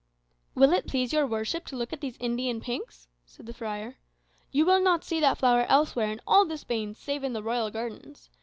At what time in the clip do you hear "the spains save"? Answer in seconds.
6.43-7.23